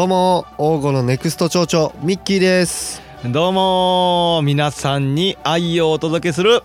[0.00, 3.02] どうも王語のネクスト町長ミッキーです。
[3.22, 6.62] どうも皆さんに愛をお届けする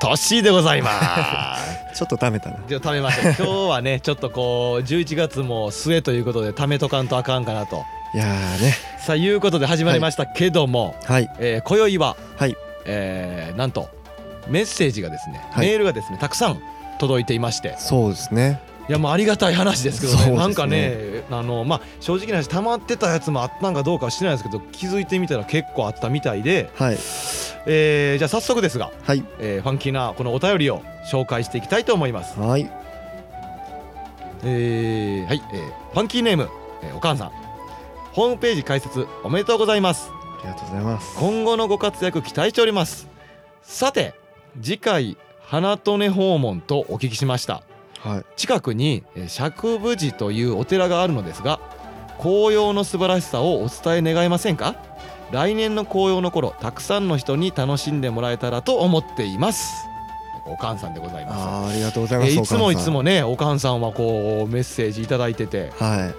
[0.00, 1.92] トッシーでございます。
[1.94, 2.56] ちょっと貯めたな。
[2.66, 3.22] じゃあ貯めました。
[3.44, 7.84] 今日はねちょっとこう11月も末ということで貯めとかんとあかんかなと。
[8.14, 8.74] いやーね。
[8.98, 11.28] さあいうことで始まりましたけども、はい。
[11.38, 12.56] えー今宵は、はい。
[12.86, 13.90] えーなんと
[14.48, 15.66] メッセージがですね、はい。
[15.66, 16.58] メールがですねたくさん
[16.98, 17.74] 届いていまして。
[17.76, 18.58] そうですね
[18.88, 20.30] いやもうありがたい話ですけどね。
[20.30, 20.36] ね。
[20.36, 26.98] なんかねあのまあ正直な話溜まってたやつもあったんかどうかは知らないですけど気づいてみたら結構あったみたいで、はい。
[27.68, 29.24] えーじゃあ早速ですが、はい。
[29.40, 32.38] えーファンキーなこのお便りを紹介していきたいと思います。
[32.38, 32.70] はい。
[34.44, 36.48] えーはい、えーファンキーネーム、
[36.82, 37.32] えーお母さん。
[38.12, 40.10] ホームページ開設おめでとうございます。
[40.38, 41.16] ありがとうございます。
[41.18, 43.08] 今後のご活躍期待しております。
[43.62, 44.14] さて
[44.62, 47.54] 次回花利根訪問とお聞きしました。
[47.54, 47.65] はい
[48.36, 51.60] 近くにえー釈部寺というお寺があるのですが
[52.18, 54.76] 紅葉の素晴らしさをお伝え願えませんか？
[55.32, 59.74] 来年の紅葉の頃たくさんの人に楽しんでもらえたらと思っています。
[60.46, 61.72] おかんさんでございます。
[61.72, 63.58] ありがとうございます、えーいつもいつもねおかん。
[63.58, 65.72] さんはこうメッセージいただいてて。
[65.78, 66.12] は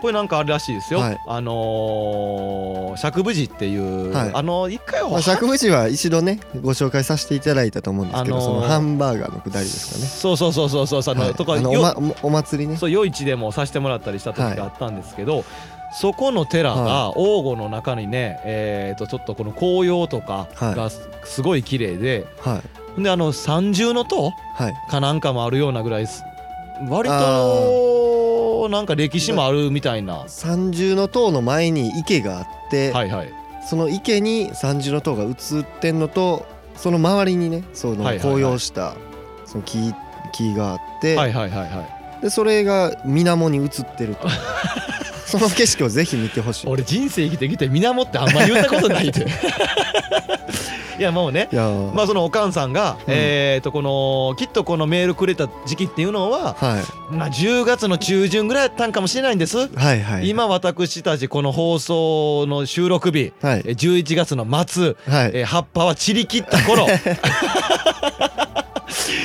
[0.00, 1.18] これなんかあるらしいですよ、はい。
[1.26, 4.30] あのー、釈部寺っていう、はい。
[4.34, 10.06] あの一回い、はまあ、釈部寺は一度ねご紹介させていただいたと思うんですけど、あのーそのハンバーガーのくだりですかね。
[10.06, 11.34] そうそうそうそうそうそう、あのはい。
[11.34, 12.76] とかよあのお,、ま、おお祭りね。
[12.76, 15.44] そう夜市でもさせてもらったりした時があったんですけど、
[15.92, 22.62] そこの寺が王吾の中にね、えー、とちょっとこの紅葉とかがすすごい綺麗で、は
[22.98, 23.02] い。
[23.02, 24.74] であの三重の塔はい。
[24.90, 26.24] かなんかもあるようなぐらいす
[26.88, 30.24] 割となんか歴史もあるみたいな。
[30.28, 33.32] 三重の塔の前に池があって、はいはい、
[33.68, 36.46] その池に三重の塔が映ってんのと
[36.76, 38.94] その周りにねその紅葉した
[39.46, 39.92] その木
[40.32, 41.86] 木があって、はいはいはいは
[42.20, 42.22] い。
[42.22, 44.28] でそれが水面に映ってると。
[45.26, 46.66] その景色をぜひ見てほしい。
[46.66, 49.26] 俺人生生きてきて水面ってあんまり言ったことないで
[51.00, 51.48] いやもうね。
[51.94, 53.14] まあそのおかんさんが、うん。
[53.14, 56.78] えっとこのきっとこのメールくれた時期っていうのは、は
[57.10, 57.14] い。
[57.14, 60.28] まあ、10月の中旬ぐらいやったんかもしれないんです、はいはい。
[60.28, 63.62] 今私たちこの放送の収録日はい。
[63.64, 65.30] え11月の末、はい。
[65.32, 66.86] えー葉っぱは散り切った頃。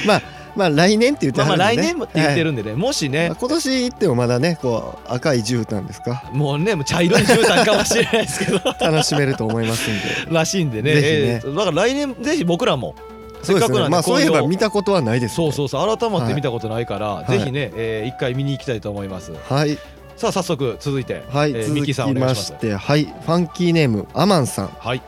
[0.07, 0.21] まあ
[0.55, 1.87] まあ来年って言ってまあまあはるんでね。
[1.87, 3.29] 来年もって言ってる、るんでね、もしね。
[3.29, 6.29] まあ今年行ってもまだねこう赤い絨毯ですか。
[6.31, 8.59] もうねもう茶色い絨毯かもしれないですけど。
[8.79, 10.33] 楽しめると思いますんで。
[10.33, 10.93] らしいんでね。
[10.93, 11.01] ね。
[11.03, 12.95] えーだから来年ぜひ僕らも
[13.43, 17.31] せっかくなんでまあそういえば見たことはないです、ね、そうそうそう改まって見たことないから、い。
[17.39, 19.33] ぜひね、えー一回見に行きたいと思います。
[19.49, 19.77] はい。
[20.15, 22.45] さあ早速続いて、はい、えーミキさんお願いまします。
[22.45, 23.03] してはい。
[23.03, 25.01] ファンキーネームアマンさん、はい。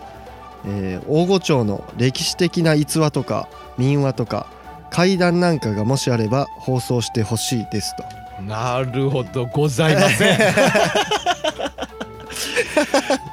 [0.66, 3.48] えー、大御町の歴史的な逸話とか
[3.78, 4.48] 民話とか
[4.90, 8.04] 怪談なんかがもしあれば放送してほしいですと。
[8.44, 10.40] なるほどございません。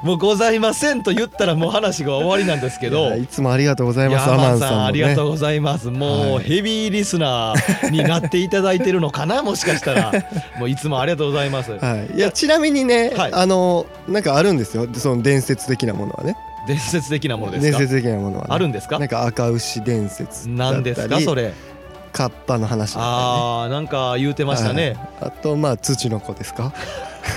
[0.03, 4.85] もうございませんと言ったらもう話が終わりなんですけいどやいつもありがとうございいますやアマンさんね。
[4.85, 5.89] ありがとうございます。
[5.89, 10.11] もうはいヘビーリスナーになっていただいてるのかなもしかしたら。
[10.59, 11.71] もういつもありがとうございます。
[11.71, 13.31] はい、いやちなみにね、はい。
[13.33, 14.87] あのなんかあるんですよ。
[14.93, 16.35] その伝説的なものはね
[16.67, 17.77] 伝説的なものですか？
[17.77, 18.99] 伝説的なものは、ね、あるんですか？
[18.99, 20.55] なんか赤牛伝説だったり。
[20.55, 21.53] 何ですかそれ？
[22.11, 26.73] カッパの話だったあーなんか言うてましたね、あとまあ土の子ですか？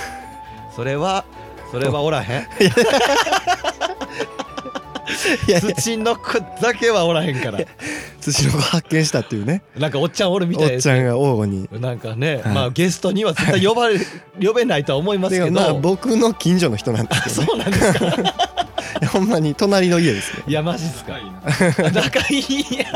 [0.76, 1.24] それは
[1.72, 2.46] それはおらへん？
[5.74, 7.58] 土の子だけはおらへんから。
[8.20, 9.62] 土の子発見したっていうね。
[9.76, 11.68] なんかおっちゃんおるみおたいですっちゃんが王吾に。
[11.72, 12.54] なんかね、はい。
[12.54, 13.98] まあゲストには絶対呼ばれ
[14.40, 17.46] 呼べないとは思いますけど、でまあ僕の近所の人なんですけどね。
[17.48, 18.67] そうなんですか
[19.12, 20.44] ほんまに隣の家ですね。
[20.46, 21.14] いやマジっすか。
[21.92, 22.86] 仲いいや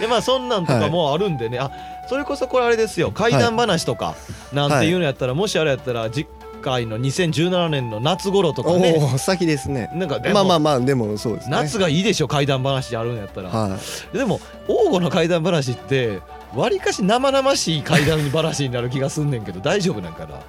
[0.00, 1.70] でまあそんなんとかもあるんでね、あ
[2.08, 3.10] それこそこれあれですよ。
[3.12, 4.14] 怪談話とか
[4.52, 6.26] なんていうのやったら、もしあれやったら次
[6.62, 8.94] 回の2017年の夏頃とかおね。
[9.14, 9.90] お先ですね。
[9.94, 11.56] なんかまあまあまあでもそうですね。
[11.56, 13.78] 夏がいいでしょ怪談話あるんやったら、は
[14.12, 16.20] でも王吾の怪談話って
[16.54, 20.36] わりかし生々しい怪談話になる気がすんねんけど大丈夫なんかな？
[20.36, 20.40] い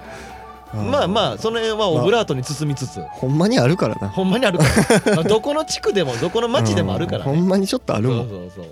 [0.73, 4.09] まあまあその辺はオブラートに包みつつ、ほんまにあるからな。
[4.09, 7.39] ほんまにあるから、 まあどこの地区でもどこの町でもあるからね、うん。
[7.39, 8.29] ほんまにちょっとあるもん。
[8.29, 8.65] そうそうそう。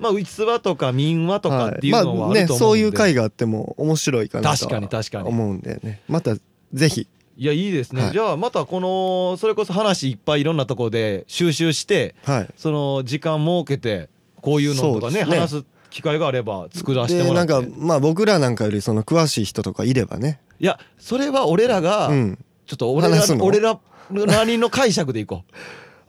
[0.00, 5.28] まあ逸話とか民話とかっていうはいのはまあねあると思うんで、そういう回があっても面白いかなと確かに確かに。
[5.28, 6.00] 思うんでね。
[6.08, 6.36] また
[6.72, 7.06] ぜひ。
[7.36, 8.12] いやいいですね、はい。
[8.12, 12.48] じゃあまたこのそれこそ話いっぱいいろんなところで収集してはい。
[12.56, 14.08] その時間設けて
[14.40, 15.24] こういうのとかねね。
[15.24, 17.52] 話す機会があれば作らせてもらって。
[17.52, 22.38] かまあ僕らなんかよりその詳しい人とかいればねいやそれは俺らが、うん。
[22.66, 23.44] ちょっと俺ら話すの？
[23.44, 23.78] 俺ら
[24.10, 25.52] なりの解釈でいこう。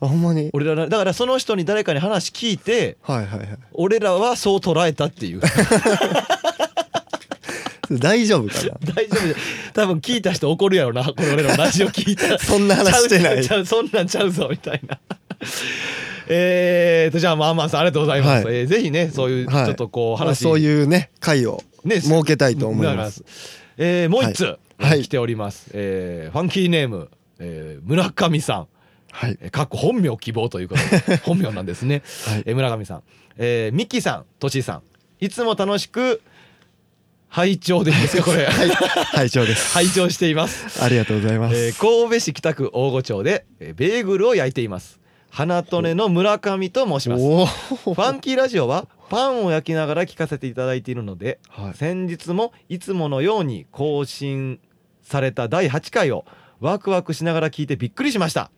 [0.04, 0.50] あほんまに？
[0.52, 3.48] 俺らなだからその人に誰かに話聞いてはいはいはい。
[3.72, 5.40] 俺らはそう捉えたっていう。
[7.90, 8.72] 大丈夫かな？
[8.94, 9.28] 大丈夫。
[9.28, 9.36] で
[9.72, 12.38] 多分聞いた人怒るやろなこれ俺らのラジオ聞いたら。
[12.38, 13.44] そんな話してない。
[13.44, 14.98] ちゃうそんなんちゃうぞみたいな。
[16.28, 18.56] えーとじゃあまあまあさんありがとうございます、はい。
[18.56, 19.68] えーぜひねそういうちはい。
[19.70, 23.22] ょっとこうまあ話、そういうね会をね設けたいと思います
[23.78, 24.84] えーもう一つ、はい。
[24.90, 25.02] はい。
[25.02, 28.66] 来ております、えーファンキーネーム、えー村上さん。
[29.12, 29.38] はい。
[29.40, 32.42] えーかっこ本名希望ということで 本名なんですね、はい。
[32.46, 33.02] えー村上さん、
[33.36, 34.82] えー、ミッキーさんとしさん。
[35.18, 36.20] いつも楽しく
[37.28, 38.68] 拝聴でいいですかこれ、 はい。
[38.70, 39.72] 拝聴です。
[39.74, 45.00] 拝聴しています、ありがとうございます、えー神戸市北区大御町で、えーベーグルを焼いています。
[45.30, 47.22] 花とねの村上と申します。
[47.22, 51.74] おフおァンキーラジオはパンを焼きながら聞かせていただいているのではい。
[51.74, 54.60] 先日もいつものように更新
[55.02, 56.24] された第8回を
[56.60, 58.50] ワクワクしながら聞いてびっくりしました。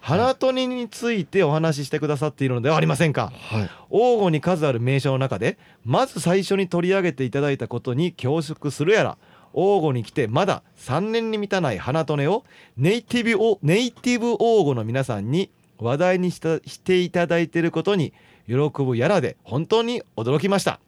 [0.00, 3.32] 花とにについてお話ししてくださっているのではありませんか。
[3.34, 3.70] はい。
[3.90, 9.18] 王吾に数ある名所の中でまず最初に取り上げていただいたことに恐縮するやら
[9.52, 12.44] 王吾に来てまだ3年に満たない花とねを
[12.76, 18.12] ネイティブおネイティブ王吾の皆さんに話題にしたしていただいていることに
[18.46, 20.80] 喜ぶやらで本当に驚きました。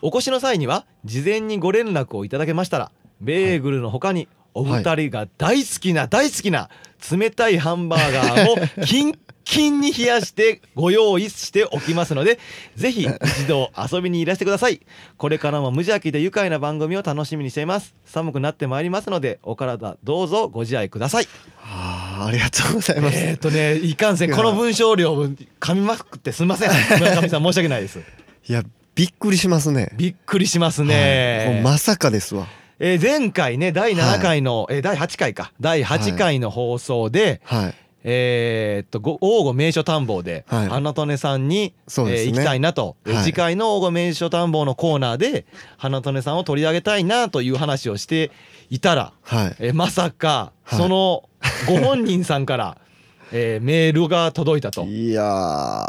[0.00, 6.70] お越しの際には事前にご連絡をいただけましたらベーグルの他にお二人が大好きな大好きな
[7.10, 9.18] 冷たいハンバーガーをキン
[9.48, 12.38] キンに冷やしてご用意しておきますので
[12.76, 14.80] ぜひ一度遊びにいらしてください。
[15.16, 17.94] これからも無邪気で愉快な番組を楽しみにしています。
[18.04, 21.28] 寒くなってまいりますのでお体どうぞご自愛ください。
[21.62, 26.70] あーありがとうございます、えーっとねいかんせんこの文章量噛みまくってすみません。
[27.00, 28.00] 村上さん申し訳ないです。
[28.00, 28.62] いや
[28.94, 29.92] びっくりしますね。
[29.96, 31.62] びっくりしますはい。
[31.62, 32.46] まさかですわ。
[32.80, 35.52] えー前回ね第7回の、えー第8回か。
[35.58, 37.74] 第8回の放送で、はい
[38.10, 40.68] えーっとご王吾名所探訪で、はい。
[40.68, 42.28] 花とねさんに、そうですね。
[42.30, 45.44] えー行きたいなと、えーはい次回の王吾名所探訪のコーナーで
[45.76, 48.30] 花とねさんを取り上げたいなという話をして
[48.70, 49.56] いたら、はい。
[49.58, 50.78] えーまさかはい。
[50.78, 51.28] その
[51.68, 52.78] ご本人さんから、
[53.30, 54.84] えーメールが届いたと。
[54.84, 55.86] いやー。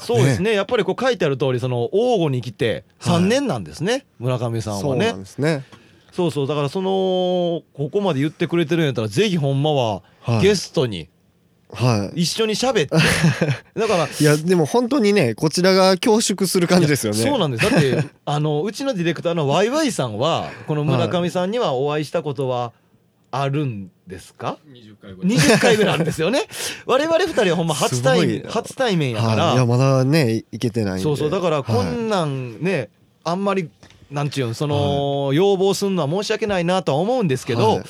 [0.00, 0.52] そうですね。
[0.52, 5.10] やっぱりこう書いてある通りその王吾に来て3年なんですね、村上さんはね。
[5.10, 5.64] そうですね。
[6.12, 6.46] そうそう。
[6.46, 6.90] だからその
[7.74, 10.42] ここまで言ってくれてるんやったらぜひほんまははい。
[10.42, 11.08] ゲストに
[11.72, 12.22] はい。
[12.22, 12.96] 一緒に喋って、
[13.78, 17.18] だからいやでも本当にねこちらが恐縮する感じですよね。
[17.18, 17.70] そうなんです。
[17.70, 22.72] だって あのうちのディレクターのワイワイさんはこの村上さんにはお会いしたことは
[23.32, 25.36] あるんですか？20回ぐらい。
[25.36, 26.44] 20回ぐらいあるんですよね。
[26.86, 31.02] 我々二人はほんま初対面初対面やから、はい、いやまだねいけてないんで。
[31.02, 31.30] そうそう。
[31.30, 31.86] だからこはい。
[31.88, 32.88] んなんね、
[33.24, 33.68] あんまり
[34.10, 37.82] なんちゅうんその、要望するのは申し訳ないなとは思うんですけど、はい。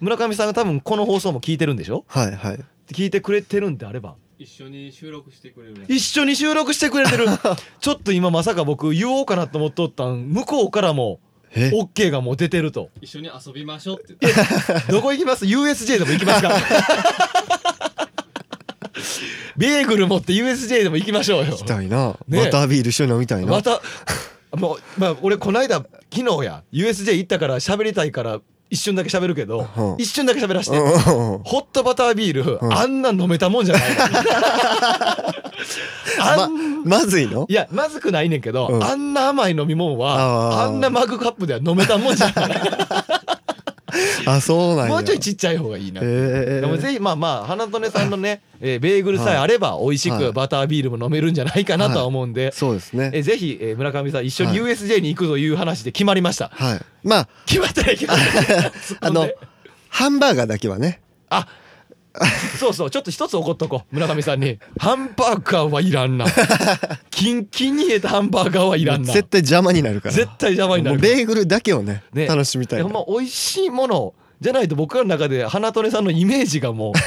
[0.00, 2.04] 村上さんが多分この放送も聞いてるんでしょ？
[2.08, 2.58] はいはい
[2.88, 4.16] 聞いてくれてるんであれば。
[4.38, 5.84] 一緒に収録してくれる。
[5.88, 7.26] 一緒に収録してくれてる。
[7.80, 11.20] ちょっと今まさか僕言おうかなと思っとったん向こうからも
[11.54, 12.90] え？OK がもう出てると。
[13.00, 14.34] 一緒に遊びましょうって言っ
[14.86, 14.92] て。
[14.92, 16.50] どこ行きます？USJ でも行きますか
[19.56, 21.52] ベーグル持って USJ でも行きましょうよ。
[21.52, 22.44] 行きたいな、ね。
[22.44, 23.52] バタービール一緒に飲みたいな。
[23.52, 23.80] また
[24.54, 25.76] もうまあ俺この間
[26.14, 29.94] 昨日や USJ 行ったから喋りたいから一瞬だけ喋るけど、うん。
[29.98, 30.82] 一瞬だけ喋らして、うん。
[31.44, 32.72] ホットバタービール、うん。
[32.72, 33.82] あんな飲めたもんじゃない。
[36.20, 37.46] あんままずいの？
[37.48, 38.84] いやまずくないねんけど、うん。
[38.84, 42.50] あんな甘い飲み物はあんなマグカップでは飲めたもんじゃない
[44.26, 44.92] あ そうなんや。
[44.92, 50.20] もうちょいちっちゃい方がいいな、へえでもぜひまあまあ花曽さんのね、えーベーグルさえあれば美味しはい。
[50.20, 53.10] くバタービールも飲めるんじゃないかなとは思うんで、そうですね。
[53.12, 54.72] えーぜひ、えー村上さん一緒にはい。
[54.72, 56.80] USJ に行くという話で決まりました、はい。
[57.02, 58.24] まあ決まってない決まって
[58.54, 59.28] ない突っ込あの
[59.88, 61.00] ハンバーガーだけはね。
[61.30, 61.46] あ
[62.58, 63.94] そうそうちょっと一つ怒っとこう。
[63.94, 64.58] 村上さんに。
[64.78, 66.26] ハンバーガーはいらんな。
[67.10, 69.12] キンキンに冷えたハンバーガーはいらんな。
[69.12, 70.14] 絶対邪魔になるから。
[70.14, 72.26] 絶対邪魔になるベーグルだけをねね。
[72.26, 76.92] 楽しみたいほんま美味しいものじゃないと僕らの中で花トさんのイメージがもう。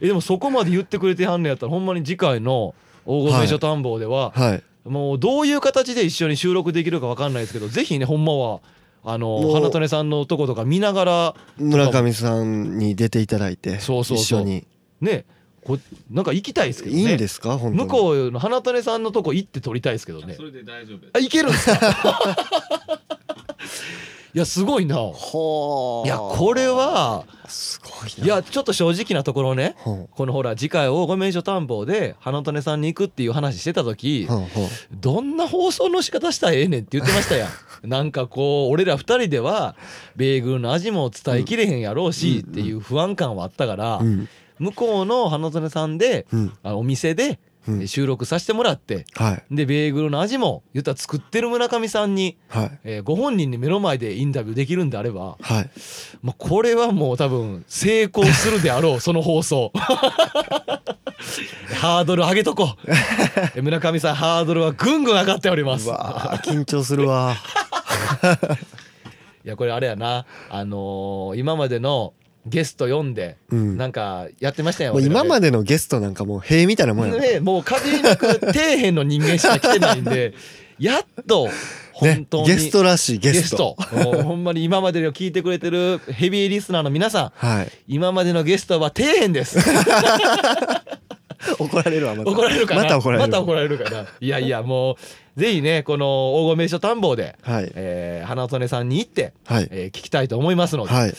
[0.00, 2.74] えでもそこまで言ってくれてはんのやったらほんまに次回の
[3.06, 4.62] 大御名所探訪では、はい。
[4.88, 8.60] もうどういう形で一緒に収録できるかわかんないですけどぜひねほんまは
[9.04, 14.24] あの花種さんのとことか見ながら村上さんに出ていただいてそうそうそう。
[14.24, 14.66] 一緒に。
[15.00, 15.26] ね
[15.62, 15.78] こ
[16.10, 17.02] なんか行きたいですけどね。
[17.02, 17.56] いいんですか？
[17.58, 17.84] 本当に。
[17.84, 20.34] 向こうの花種さんのとこ行って撮りたいですけどね。
[20.34, 22.36] それで大丈夫あ行けるんですか？
[24.34, 24.96] いやすごいな。
[24.96, 28.24] ほーいやこれはすごいな。
[28.24, 29.74] いやちょっと正直なところね。
[29.78, 34.68] ほこのほら次回大御名所探訪で花種さんに行くっていう話してた時うほうほう。
[34.92, 37.48] どんな放送の仕方したらええねんって言ってましたやん
[37.84, 39.76] なんかこう俺ら二人では
[40.16, 44.28] ベーグルの味も伝えきれへんやろうしっていう不安感はあったからうん。
[44.58, 46.52] 向こうの花種さんでうん。
[46.62, 47.88] あのお店でうん。
[47.88, 49.54] 収録させてもらってはい。
[49.54, 52.78] でベーグルの味も言ったら作ってる村上さんに、はい。
[52.84, 55.70] えーご本人に目の前でインタビューできるんであれば、はい。
[56.22, 59.72] まあ、これはもう多分成功するであろう その放送。
[61.80, 62.90] ハードル上げとこう。
[63.56, 65.88] え 村上さんハードルはぐんぐん上がっております。
[65.88, 67.34] うわー緊張するわ
[69.44, 70.26] いやこれあれやな。
[70.50, 72.14] あのー今までの
[72.46, 73.76] ゲスト読んでうん。
[73.76, 80.34] なんかやってましたよもう今まででのゲストなんかもう塀みたいなもんやねもう限りなく底辺の人間しか来てないんで
[80.78, 81.48] やっと
[81.92, 83.76] 本当に、ねゲストらしいゲゲススト。
[83.90, 87.32] トもうほんまに今までの聞いてくれてるヘビーリスナーの皆さん。
[87.36, 87.68] はい。
[87.86, 89.58] 今までのゲストは底辺です
[91.58, 92.30] 怒られるわまた。
[92.30, 92.82] 怒られるかな？
[92.82, 93.28] また怒られる。
[93.28, 94.06] また怒られるかな？
[94.20, 94.96] いやいやも
[95.36, 97.72] うぜひねこの大御名所探訪で、はい。
[97.74, 99.68] えー花曽さんに行って、はい。
[99.70, 101.10] えー聞きたいと思いますので、はい。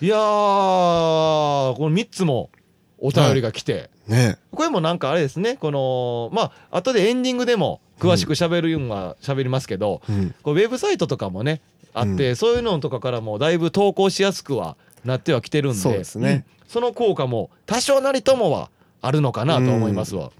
[0.00, 2.50] い、やーこの3つも
[2.98, 4.38] お便りが来て、ね。
[4.50, 10.34] これもなんかあれですねこのまあ後でエンディングでも詳しく喋るんは喋りますけど、うん。
[10.42, 11.60] こうウェブサイトとかもね
[11.92, 16.46] あって、そういうのとかからもだいぶ投稿しやすくはなってはきてるんでそうですね。
[16.48, 16.68] うん。
[16.68, 18.68] その効果も多少なりともは
[19.06, 20.30] あるのかなと思いますわ、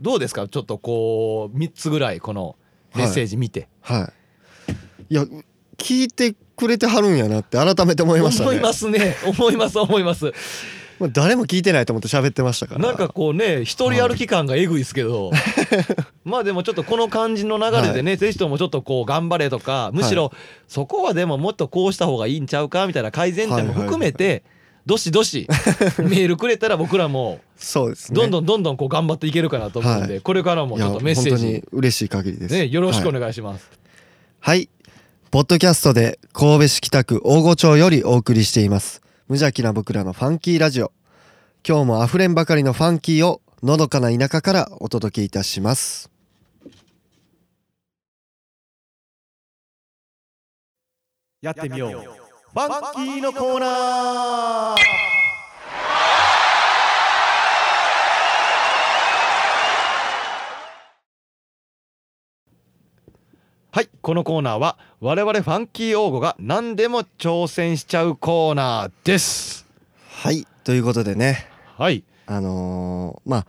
[0.00, 0.48] どうですか？
[0.48, 2.56] ちょっとこう3つぐらいこの
[2.94, 4.10] メッセージ見て、は
[4.68, 4.72] い。
[5.10, 5.14] い。
[5.14, 5.24] や
[5.78, 8.50] 聞いてくれてはるんやなって改めて思いましたね。
[8.50, 9.16] 思いますね。
[9.26, 10.32] 思います思います。
[11.00, 12.80] まあ誰も聞いてないと思って喋ってましたから。
[12.86, 15.32] なんかこうね一人歩き感がえぐいですけど、
[16.24, 20.32] まあでもちょっとこの感じの流れでね、ぜひともちょっとこう頑張れとかむしろ
[20.68, 24.44] そこはでももっとこうした方がいいんちゃうかみたいな改善点も含めて、
[24.84, 25.46] どしどし
[25.98, 33.68] メールくれたら僕らもそうですねどんどんどんどんこう頑張っていけるかなと思うんで、はいこれからもちょっとメッセーいや本当にジ、嬉しい限りですね、よろしくおはい願いします。
[34.40, 34.68] はい。
[35.30, 39.00] ポッドキャストで神戸市北区大御町よりお送りしています。
[39.28, 40.92] 無邪気な僕らのファンキーラジオ。
[41.66, 46.10] 今日も溢れんばかりのファンキーをのどかな田舎からお届けいたします。
[51.40, 52.21] やってみよう。
[52.54, 54.76] ファンキーのコーナー
[63.70, 69.66] はいこのコーナーは我々ファンキー王吾が何でも挑戦しちゃうコーナーです。
[70.10, 70.46] はい。
[70.62, 72.04] ということでね、はい。
[72.26, 73.46] あのーまあ、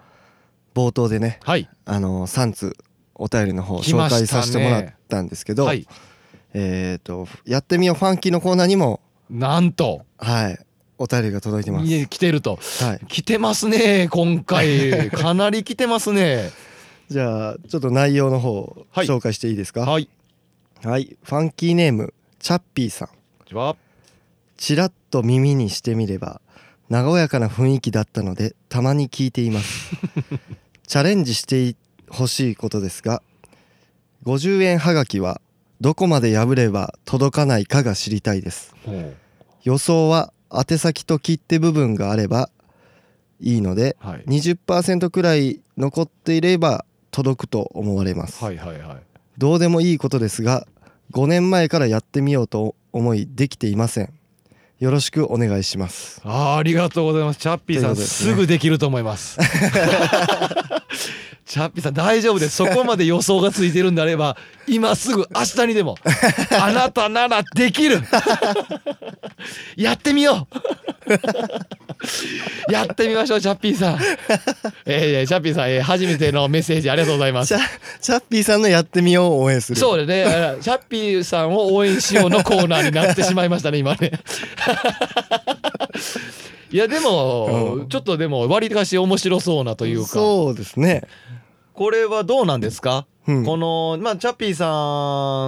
[0.74, 1.68] 冒頭でね、はい。
[1.84, 2.78] あのー、3通
[3.16, 5.86] お便りの方紹介させてもらったんですけど、はい
[6.54, 10.06] えっ、と、やってみようファンキーのコーナーにも、なんと。
[10.18, 10.60] はい、
[10.98, 11.86] お便りが届いてます。
[11.86, 12.60] いえ来てると。
[12.82, 13.06] はい。
[13.08, 15.10] 来てますね今回。
[15.12, 16.52] かなり来てますね。
[17.10, 19.08] じゃあ、ちょっと内容の方、はい。
[19.08, 19.82] 紹介していいですか？
[19.82, 20.08] はい。
[20.84, 23.08] はい、ファンキーネームチャッピーさん。
[23.08, 23.76] こんにちは。
[24.58, 26.42] ちらっと耳にしてみれば
[26.90, 29.92] 和やかな雰囲気だったのでたまに聞いています。
[30.86, 31.76] チャレンジして
[32.10, 33.24] ほしいことですが、
[34.26, 35.42] 50円はがきは
[35.84, 38.74] どこまで破れば届かないかが知りたいです。
[39.64, 42.50] 予想は宛先と切手部分があれば
[43.42, 44.24] いいので、はい。
[44.26, 48.42] 20%くらい残っていれば届くと思われます。
[48.42, 48.98] はいはいはい。
[49.38, 50.66] どうでもいいことですが
[51.12, 54.14] 5年前からやってみようと思いできていません。
[54.80, 56.22] よろしくお願いします。
[56.24, 57.40] あーありがとうございます。
[57.40, 58.06] チャッピーさん、すね。
[58.06, 59.38] すぐできると思います。
[61.46, 62.56] チャッピーさん大丈夫です。
[62.56, 64.38] そこまで予想がついてるんであれば
[64.68, 65.98] 今すぐ明日にでも
[66.60, 68.02] あなたならできる。
[69.76, 72.72] やってみよう。
[72.72, 74.00] やってみましょうチャッピーさん。
[74.86, 77.56] えー、チャッピーさん、えー初めてのメッセージありがとうございます。
[78.02, 79.80] チャッピーさんのやってみようを応援する。
[79.80, 80.24] そうですね。
[80.24, 84.12] あチャッピーさんを応援しようのコーナーになってしまいましたね、今ね。
[86.72, 87.90] いや、でも、うん。
[87.90, 91.04] ちょっとでも、割りかし面白そうなというか、そうですね、
[91.74, 94.68] これはどうなんですか、うん、この、まあ、チャッピーさ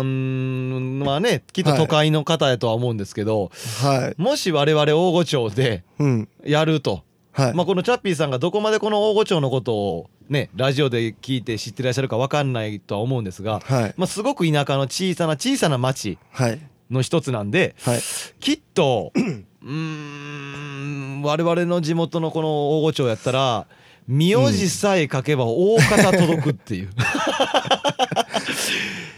[0.03, 3.51] んはね、きっと都会の方やとは思うんですけど、
[3.81, 4.21] はい。
[4.21, 6.29] もし我々大御町でうん。
[6.43, 13.93] やると、はい、まあ、このチャッピーさんがどこまでこの大御町のことをね、ラジオで聞いて知ってらっしゃるか分かんないとは思うんですが、はい。
[13.97, 16.59] まあ、すごく田舎の小さな小さな町はい。
[16.89, 17.99] の一つなんではい。
[18.39, 23.67] きっとうーん我々の地元のこの大御町やったら
[24.07, 26.89] 名字さえ書けば大方届くっていう、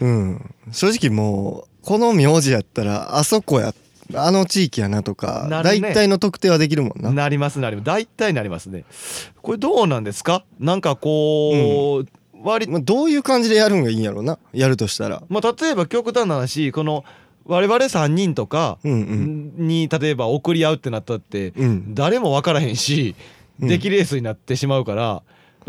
[0.00, 0.54] うん。
[0.72, 3.74] 正直もうこの名字やったらあそこや
[4.14, 5.80] あの地域やなとかなるね。
[5.80, 7.12] 大体の特定はできるもんな。
[7.12, 7.86] なりますなります。
[7.86, 8.84] 大体なりますね。
[9.42, 10.44] これどうなんですか？
[10.58, 12.06] なんかこう、
[12.42, 14.38] 割まあどういう感じでやるんがいいんやろうな。
[14.52, 15.22] やるとしたら。
[15.28, 17.04] まあ、例えば極端な話この
[17.44, 18.92] 我々3人とかうん
[19.58, 19.66] うん。
[19.68, 21.94] に例えば送り合うってなったってうん。
[21.94, 25.22] 誰も分からへんしうん出来レースになってしまうから、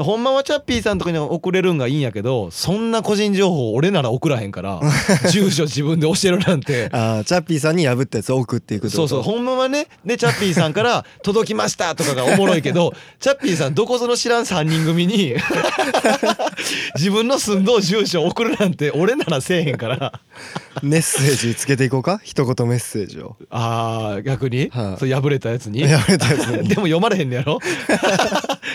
[0.03, 4.79] ほんまはチャッピーさんとかに送れるんがいいんやけどそんな個人情報俺なら送らへんから
[5.31, 6.89] 住所自分で教えるなんて。
[6.93, 15.35] ああチャッピーさんに破ったやつを送っていくそうそうほんまはねでチャッピーさんから「届きました」とかがおもろいけどチャッピーさんどこぞの知らん3人組に
[16.95, 20.13] 自分の住んどう住所送るなんて俺ならせえへんから。
[20.81, 22.21] メッセージつけていこうか？
[22.23, 23.35] 一言メッセージを。
[23.49, 24.99] あー逆に、はい。
[24.99, 25.85] そう破れたやつに？
[25.85, 26.69] 破れたやつに。
[26.69, 27.59] でも読まれへんねやろ？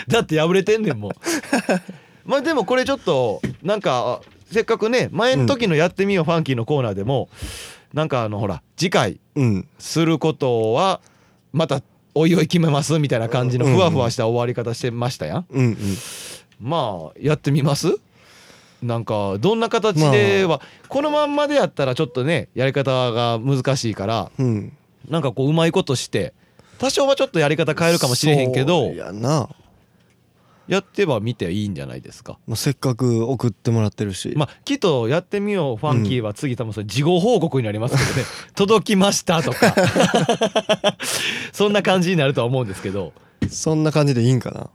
[0.07, 1.11] だって破れてんねんもん
[2.25, 7.29] まあでもこれちょっとなんかせっかくね前の時の「やってみようファンキー」のコーナーでも、
[7.93, 9.67] なんかあのほら次回うん。
[9.79, 11.01] することは
[11.53, 11.81] また
[12.13, 15.77] おいおい決めますみたいな感じのふわふわした終わり方してましたやん、うんうん。
[16.61, 17.95] まあやってみます？
[18.81, 24.71] なんかどんな形では、このまんまでやったらちょっとねやり方が難しいからうん。
[25.09, 26.33] なんかこううまいことして
[26.77, 28.91] 多少はちょっとやり方変えるかもしれへんけど
[30.67, 32.39] やってはみていいんじゃないですか。
[32.47, 38.25] もうせっかく送ってもらってるし、まあきっとやってみようファンキーは次多分それ事後報告になりますけどね。
[38.55, 39.75] 届きましたとか。
[41.53, 43.13] そんな感じになるとは思うんですけど。
[43.49, 44.69] そんな感じでいいんかな？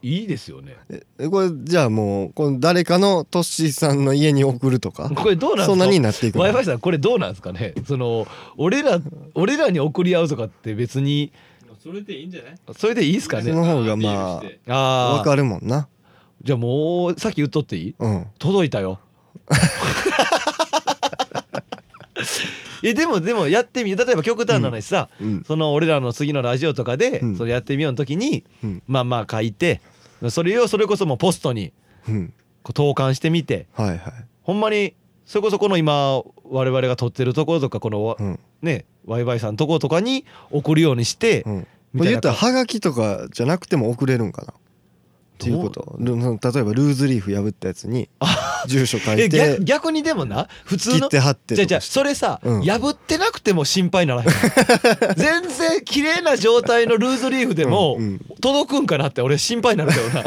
[0.00, 0.76] いいですよね。
[1.18, 5.10] えこれじゃあもうこの誰かのトッシーさんの家に送るとか？
[5.10, 5.72] これどうなんですか？
[5.72, 7.74] そんなになっていくの？w i さんこれどうなんですかね？
[7.86, 8.26] その
[8.56, 9.00] 俺ら
[9.34, 11.32] 俺らに送り合うとかって別に
[11.82, 12.54] それでいいんじゃない？
[12.76, 13.50] それでいいですかね。
[13.50, 15.88] その方がまああわかるもんな。
[16.42, 17.94] じゃあもうさっき言っとっていい？
[17.98, 18.26] うん。
[18.38, 19.00] 届いたよ。
[22.82, 25.42] えでもでもやってみ例えば極端な話さ、うん。
[25.44, 27.36] その俺らの次のラジオとかで、うん。
[27.36, 28.82] それやってみようの時に、うん。
[28.86, 29.80] まあまあ書いて
[30.30, 31.72] それをそれこそもうポストに
[32.08, 32.32] うん。
[32.62, 33.66] こう投函してみて。
[33.74, 34.00] はいはい。
[34.42, 34.94] ほんまに
[35.28, 38.40] それこそこの今我々が撮ってるところとかこの、うん。
[38.62, 41.66] ねワイワイさんのところとかに送るようにして、うん。
[41.92, 42.12] みたいな。
[42.12, 44.54] 言ったらハガキとかじゃなくても送れるんかな？
[45.38, 45.94] っていうこと。
[46.00, 46.28] ル例え
[46.64, 48.08] ばルーズリーフ破ったやつに
[48.66, 50.48] 住所書えいて逆逆にでもな？
[50.64, 52.62] 普通切のって貼ってじゃあじゃそれさ、うん。
[52.62, 54.28] 破ってなくても心配ならへん
[55.16, 58.20] 全然綺麗な状態のルーズリーフでもうんうん。
[58.40, 60.22] 届くんかなって俺心配になるけどな。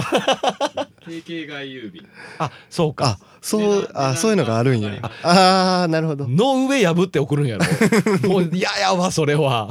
[1.05, 2.07] 定型外郵便
[2.39, 3.05] あそうか。
[3.05, 4.91] あそうあそういうのがあるんや。
[5.23, 6.27] ああなるほど。
[6.27, 7.65] の上破って送るんやろ。
[8.29, 9.67] もう嫌やわそれは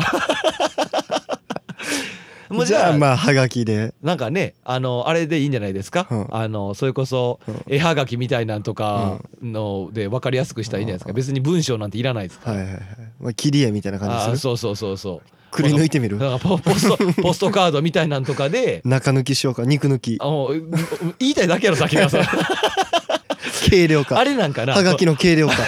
[2.51, 3.95] もうじゃあまあハガキで。
[4.03, 6.27] なんかねあのあれでいいんじゃないですか、うん。
[6.31, 7.65] あのそれこそうん。
[7.69, 11.13] 絵はがきみたいなんとかので分かりやすくしたらいいんじゃないですか？
[11.13, 12.81] 別に文章なんていらないですはいはいはい。
[13.21, 14.35] まあ切り絵みたいなあ感じする？
[14.35, 15.31] ーそうそうそうそう。
[15.51, 16.17] くり抜いてみる？
[16.19, 18.83] なんかポポスト ポストカードみたいなんとかで。
[18.85, 19.65] 中抜きしようか。
[19.65, 20.17] 肉抜き。
[20.21, 20.71] あもうう
[21.19, 22.25] 言いたいだけやろさっきからそれ
[23.69, 24.19] 軽量化。
[24.19, 24.75] あれなんかな？
[24.75, 25.55] はがきの軽量化。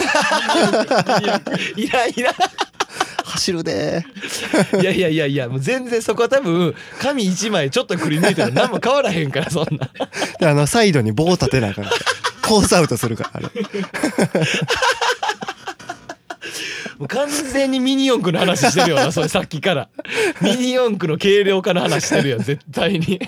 [1.77, 2.35] いらんいらん
[3.33, 4.05] 走るで。
[4.81, 9.89] いやいやいやいやもう全然そこは多分紙一枚ちょっとくり抜いたら何も変わらへんからそんな。
[10.39, 11.97] であのサイドに棒立てなあかんから
[12.43, 13.49] コースアウトするからあれ
[17.03, 19.89] もう完全にミニ四駆の話してるよな それさっきから。
[20.41, 23.21] ミニ四駆の軽量化の話してるよ 絶対に。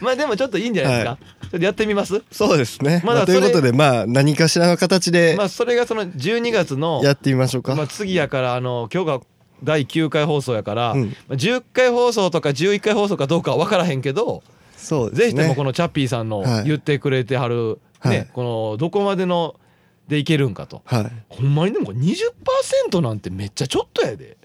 [0.00, 2.22] まあでもちょっといいんじゃないですか、はちょっとやってみます？
[2.30, 9.20] そうですね、まあということでまあ何かしらの形でまあそれがその12月のやってみましょうか、まあ、次やからあの今日が
[9.64, 11.06] 第9回放送やから、うん。
[11.06, 14.42] まあ10回放送とか11回放送かどうかは分からへんけど、
[14.76, 15.16] そうね。
[15.16, 16.64] ぜひともこのチャッピーさんのはい。
[16.64, 18.28] 言ってくれてはる、ねはい。
[18.32, 19.54] このどこまでの
[20.08, 20.82] でいけるんかと。
[20.84, 24.36] はい、ほんまにでも20%なんてめっちゃちょっとやで。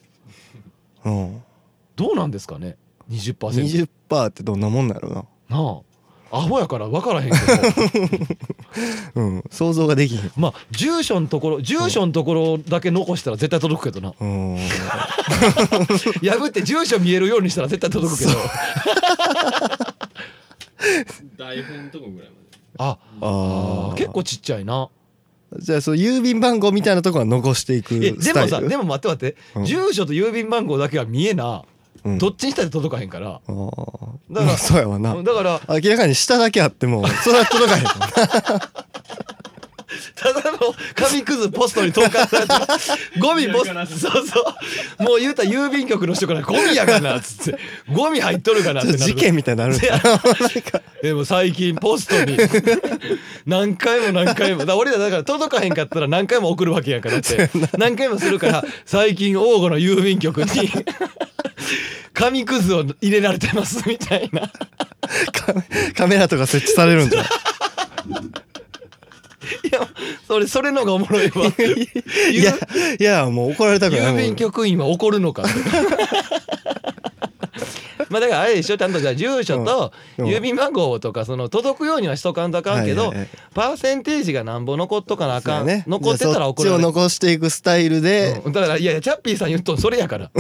[1.03, 1.43] うん、
[1.95, 2.77] どうなんですかね
[3.09, 5.15] ？20%, 20%ってどんなもんなるな。
[5.15, 5.81] なあ。
[6.31, 7.43] アホやから分からへんけど。
[9.21, 9.43] うん。
[9.49, 10.31] 想像ができひん。
[10.35, 14.13] まあ住所のところ住所のところだけ残したら絶対届くけどな。
[14.19, 14.57] うん。
[16.21, 18.31] 破って住所見えるようにしたら絶対届くけど。
[21.37, 22.57] 台本のとこぐらいまで。
[22.77, 22.97] あ。
[23.21, 24.89] あ結構ちっちゃいな
[25.59, 28.53] じゃあそう郵便番号みたいなところは残していくえでスタイル？
[28.55, 29.65] もさでも待って待って、うん。
[29.65, 31.63] 住所と郵便番号だけは見えな、
[32.03, 32.17] うん。
[32.17, 33.29] どっちにしたって届かへんから。
[33.29, 33.55] あー。
[34.29, 35.15] だからまあそうやわな。
[35.23, 37.83] だから明らかに下だけあってもそれは届かへん。
[37.83, 38.86] もんな確
[40.17, 40.57] ただの
[40.95, 42.67] 紙くずポストに投函された
[43.19, 43.85] ゴミポスト。
[43.85, 44.55] そうそ
[44.99, 47.17] うもう言うたら郵便局の人からゴミやがな。
[47.17, 47.59] っつって。
[47.93, 49.75] ゴミ入っとるかなって事件みたいになる。
[49.75, 49.79] ん
[51.03, 52.37] でも最近ポストに。
[53.45, 54.65] 何回も何回も。
[54.65, 57.49] だ俺らだから届かへんかったら何回も送るわけやからって。
[57.77, 60.71] 何回もするから最近王吾の郵便局に。
[62.13, 64.51] 紙くずを入れられてますみたいな。
[65.95, 67.25] カメラとか設置されるんじゃん
[69.63, 69.87] いや
[70.27, 71.45] それそれのがおもろいわ。
[72.31, 72.53] いや
[72.99, 75.43] いやもう怒られたくない郵便局員は怒るのか
[78.11, 83.13] まあだからあれでしょちゃんとじゃあ住所と郵便番号とかその届くようにはしとかんとあかんけど
[83.53, 85.83] パーセンテージがなんぼ残っとかなあかん、ね。
[85.87, 86.69] 残ってたら怒る。
[86.69, 88.53] そっちを残していくスタイルで、うん。
[88.53, 90.29] だからいやいやチャッピーさん言うとんそれやから。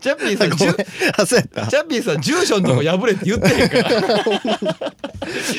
[0.00, 3.90] チャッピーさんチャッピーさん住所のとこ破れって言ってへんから。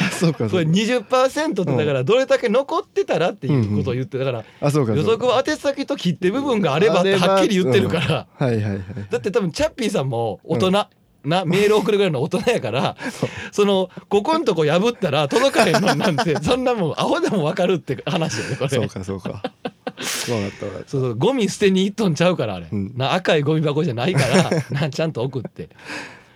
[0.08, 0.50] あそうか。
[0.50, 5.12] それそうか20%ってだからどれだけ残ってたらっていうことを言ってだからあそうかそうか。
[5.12, 8.28] 予測は宛先と切手部分があればってはっきり言ってるから。
[8.40, 8.48] うん。
[8.48, 8.82] はいはいはい。
[9.10, 10.88] だって多分チャッピーさんも大人、
[11.24, 12.96] なメール送るぐらいの大人やから
[13.52, 18.70] そのここんとこ破ったら届かへんのなんて そんなもんアホでも分かるって話よねこれ。
[18.70, 19.30] そうかそうか。
[19.30, 22.94] 分かった分かったそうそうゴミ捨てに行っとんちゃうからあれ、うん。
[22.98, 24.50] な赤いゴミ箱じゃないから
[24.82, 25.70] なちゃんと送って。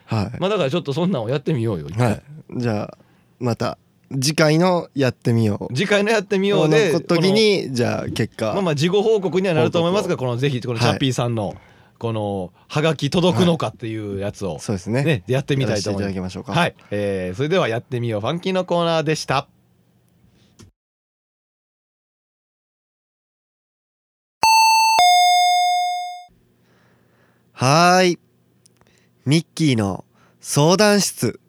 [0.06, 0.40] はい。
[0.40, 2.22] まあだからちょっとそんなんをやってみようよ、はい。
[2.58, 2.98] じゃあ
[3.40, 3.80] また
[4.12, 5.74] 次回のやってみよう。
[5.74, 8.54] 次回のやってみようでの時にじゃあ結果。
[8.54, 11.56] まあまあ事後報告にはなると思いますが報このぜひこのチャッピーさんの
[11.98, 15.04] このハガキ届くのかっていうやつをそうですね。
[15.04, 16.14] ねやってみたいと思います。
[16.14, 16.54] きましょうか。
[16.54, 18.22] はい、えーそれではやってみよう。
[18.22, 19.48] ファンキーのコーナーでした。
[27.54, 28.20] はーい。
[29.26, 30.04] ミッキーの
[30.42, 31.40] 相談室。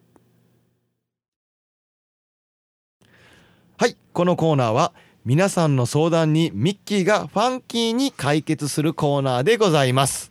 [3.76, 3.96] はい。
[4.12, 4.92] このコーナーは
[5.26, 10.30] 皆さんの相談にミッキーがファンキーに解決するコーナーでございます。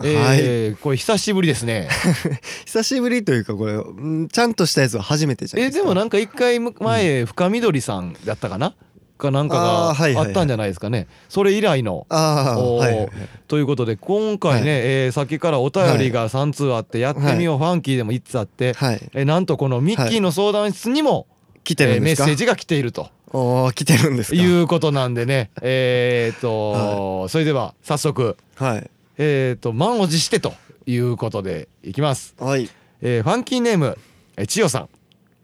[0.00, 1.88] えーこれ久しぶりですね。
[2.64, 5.82] 久しぶりというかこれうんちゃんとしたやつは初めてじゃないえですか。
[5.82, 8.74] でもなんか一回む前深緑さんだったかな？
[9.18, 11.08] かなんかがあったんじゃないですかね。
[11.28, 13.08] それ以来のはいはいはい。
[13.48, 14.80] ということで今回ね、はい。
[14.84, 19.00] えーさっきからお便りが3通あってやってみよう、ファンキーでも1つあって、はい。
[19.14, 21.26] えーなんとこのミッキーの相談室にも、
[21.64, 22.26] 来てえーるんですか？
[22.26, 24.40] メッセージが来ているとおー来てるんですか？
[24.40, 25.50] いうことなんでね。
[25.62, 28.36] えーっと、それでは早速。
[28.56, 28.90] はい。
[29.18, 30.54] えーっと満を持してと
[30.86, 32.68] いうことでいきます、はい。
[33.02, 33.98] えーファンキーネーム
[34.36, 34.88] えー千代さん。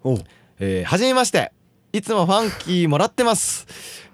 [0.04, 0.18] お。
[0.60, 1.52] えーはじめまして。
[1.92, 3.66] いつもファンキーもらってます。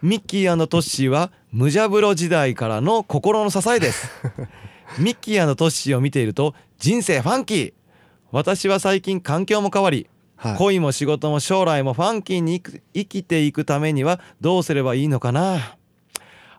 [0.03, 4.11] ミッキートッシーはムジャブロ時代からの心の支えです。
[4.99, 7.73] ミッキートッシーを見ていると人生ファンキー。
[8.33, 10.07] 私は最近環境も変わり、
[10.41, 10.57] はい。
[10.57, 12.63] 恋も仕事も将来もファンキーに
[12.95, 15.77] 生きていくためにはどうすればいいのかな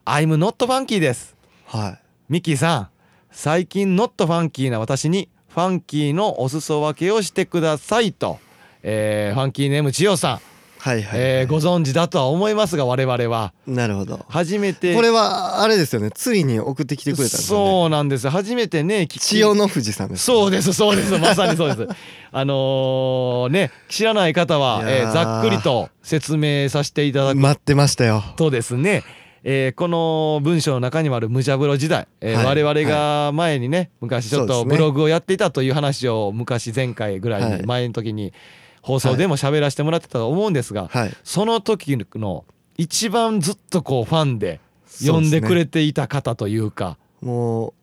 [0.06, 1.36] ？I'm not ファンキーです。
[1.65, 2.00] はい。
[2.30, 2.89] ミッキーさん
[3.32, 8.39] 最近ノットファンキーな私にファンキーのお裾分けをしてくださいと、
[8.84, 10.39] えーファンキーネーム千代さん、
[10.82, 13.54] はいはい、えーご存知だとは思いますが我々は。
[13.67, 14.26] なるほど。
[14.30, 14.96] 初めて。
[14.96, 16.10] これはあれですよね。
[16.10, 17.65] ついに送ってきてくれたんですよね。
[17.70, 18.28] そうなんです。
[18.30, 21.88] 初めてね千代の富士さんですそうですそうですまさにそうです。
[22.34, 27.38] あのーね知らない方は、えーざっくりと説明させていただく。
[27.38, 28.24] 待ってましたよ。
[28.36, 29.04] とですね、
[29.44, 37.65] えーこの文章の中にもある無茶風呂時代、えーはい我々が前にね昔ちょっとブログをやっていたという話を昔前回ぐらい。
[37.67, 38.34] 前の時に
[38.82, 41.13] 放送でも喋らせてもらってたと思うんですが、はい。
[41.24, 42.46] その時の
[42.78, 44.60] 一番ずっとこうファンで
[45.06, 46.98] 呼んでくれていた方というか。
[47.22, 47.74] も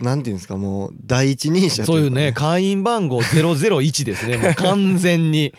[0.00, 4.36] うなんていうんですかもう第一人者そういうかね会員番号001ですね。
[4.38, 5.52] もう完全に。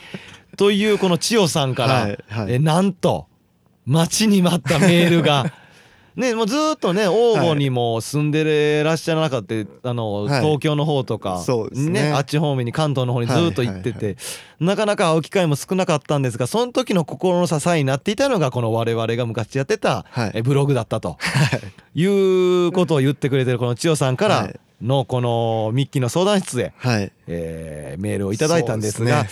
[0.57, 2.53] というこの千代さんから、はいはい。
[2.53, 3.27] えなんと
[3.85, 5.53] 待ちに待ったメールが
[6.15, 9.55] ねもうずーっとね王吾にも住んでらっしゃらなかった
[9.89, 10.41] あの、はい。
[10.41, 12.11] 東京の方とか、そうですね。
[12.13, 14.15] あっち方面に関東の方にずーっと行ってて、はいはい。
[14.61, 20.31] なかなか会う機会も少なかったんですがその時の心の支えになっていたのがこの我々が昔やってた、はい。
[20.35, 21.17] えブログだったと、
[21.93, 22.05] い。
[22.05, 24.59] うことを言ってくれてるこの千代さんからはい。
[24.81, 27.11] のこのミッキーの相談室へ、はい。
[27.27, 29.11] えーメールをいただいたんですがね。
[29.13, 29.27] はい。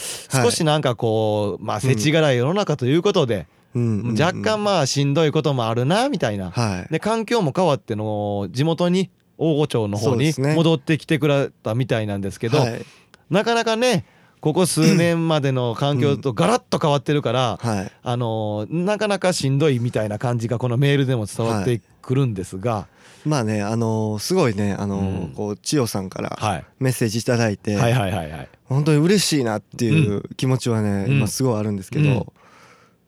[0.45, 6.93] 少しなんかこうまあ世知辛い世の中ということで、若干まあしんどいこともあるなみたいな、はい。
[6.93, 12.85] で環境も変わっての地元に大御町の方に戻ってきてくれたみたいなんですけどはい。
[13.29, 14.05] なかなかね
[14.41, 17.91] ここ数年までの環境とガラッと変わってるから、はい。
[18.03, 22.87] あのなかなかしんどいみたいな感じがこのメールでも伝わってくるんですが、
[23.25, 25.33] まあねあのーすごいねあのーうん。
[25.33, 28.49] こう千代さんからはい、メッセージいただいて、はいはいはいはい。
[28.65, 31.17] 本当に嬉しいなっていう気持ちはね、うん。
[31.19, 32.33] 今すごいあるんですけど、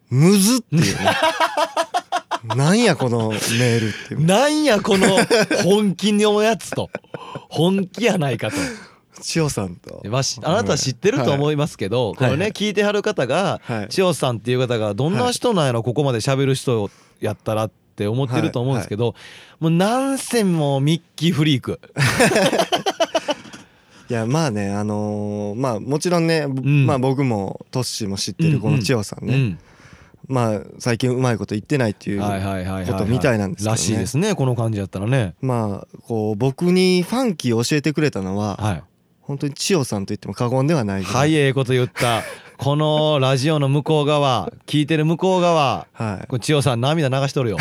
[0.10, 1.12] むずっていうね。
[2.56, 4.26] なんやこのメールっていう。
[4.26, 5.18] なんやこの
[5.64, 6.90] 本気のやつと。
[7.50, 8.58] 本気やないかと。
[9.22, 10.02] 千代さんと。
[10.08, 12.18] まあしあなたは知ってると思いますけど、い。
[12.18, 13.88] これね、はい聞いてはる方がはい。
[13.90, 16.90] 千代さんっていう方がどんな人なんやろここまで喋る人
[17.20, 19.16] やったらって思ってると思うんですけど、
[19.60, 21.80] もうなんせもうミッキーフリーク。
[24.08, 26.86] いやまあねあのーまあもちろんね、ん。
[26.86, 29.60] まあ僕もトッシーも知ってるこの千代さんね、うん
[30.28, 32.28] まあ最近うまいこと言ってないっていうこ
[32.98, 33.72] とみたいなんですけどね。
[33.72, 35.36] らしいですねこの感じやったらね。
[35.42, 38.84] まあこう僕にファンキーを教えてくれたのははい。
[39.22, 41.04] 本当に千代さんと言っても過言ではない。
[41.04, 42.22] はいええこと言った。
[42.58, 46.28] このラジオの向こう側聞いてる向こう側 はい。
[46.28, 47.58] これ千代さん涙流しとるよ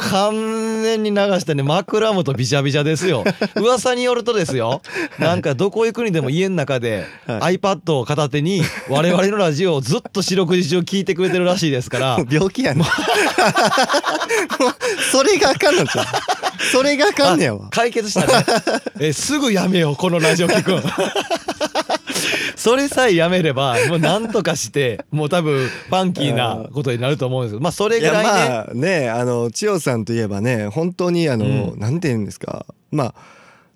[0.00, 1.62] 完全に流してね。
[1.62, 3.24] 枕元びちゃびちゃですよ。
[3.56, 4.82] 噂によるとですよ。
[5.18, 12.18] なんかどこ行くにでも家の中では iPad を片手に我々のラジオをずっと四六時中聞いてくれてるらしいですから。
[12.30, 12.80] 病気やね。
[12.80, 12.88] んもう
[15.12, 16.06] それがあかんのちゃう
[16.72, 17.68] それがあかんねやわ。
[17.70, 18.44] 解決したね。
[19.00, 20.82] えすぐやめようこのラジオ聞くん
[22.56, 28.22] それさえやめればもうなんとかして もう多分ファンキーなことになると思うんですけどまあそれぐらいね。
[28.22, 32.66] まあねあの千代さんといえばね本当にあの、うなんて言うんですか。
[32.90, 33.14] まあ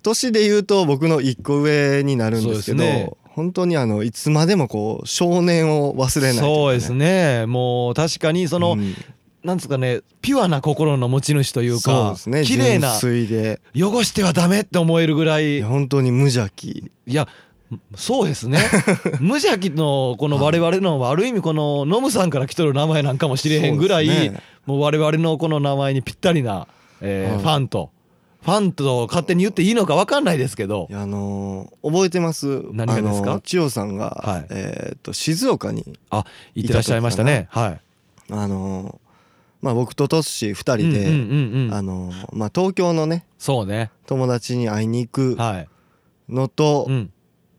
[0.02, 6.40] 年で言うと僕の一個上になるんですけど本当にあのいつまでもこう少年を忘れないね。
[6.40, 7.46] そうですね。
[7.46, 8.94] もう確かにその、うん。
[9.42, 12.44] なんですかねピュアな心の持ち主というそうかですね。
[12.44, 15.62] 綺麗な汚してはダメって思えるぐらい。
[15.62, 16.90] 本当に無邪気。
[17.06, 17.28] いや
[17.96, 18.58] そうですね。
[19.20, 24.30] 無邪気のこの我々のある意味このノムさんから来とる名前なんかもしれへんぐらい、
[24.66, 26.66] もう我々のこの名前にぴったりな、
[27.00, 27.42] えーはい。
[27.42, 27.90] ファンと。
[28.42, 30.88] ファンと勝手に言っていいのか分かんないですけど。
[30.92, 32.62] あのー覚えてます？
[32.72, 33.40] 何がですか？
[33.42, 34.46] 千代さんが、はい。
[34.50, 37.46] えーっと静岡にあ言ってらっしゃいましたね。
[37.50, 37.80] はい。
[38.30, 39.04] あのー
[39.62, 43.90] まあ僕とトッシー2人で、あのーまあ東京のねそうね。
[44.06, 45.68] 友達に会いに行くはい。
[46.28, 47.10] のと、うん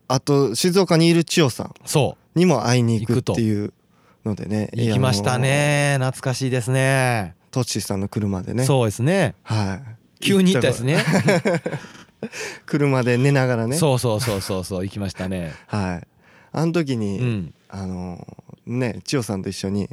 [0.08, 3.72] あと静岡にいる千代さんそにも会いに行くっていう
[4.24, 4.70] のでね。
[4.74, 5.96] う行きましたね。
[5.98, 7.34] 懐かしいですね。
[7.50, 8.64] トッシーさんの車でね。
[8.64, 9.34] そうですね。
[9.42, 9.96] はい。
[10.20, 11.02] 急に行ったですね。
[12.66, 13.76] 車で寝ながらね。
[13.76, 15.52] そうそうそうそうそう行きましたね。
[15.66, 16.06] はい。
[16.52, 17.54] あの時に、うん。
[17.68, 19.88] あのーね千代さんと一緒に、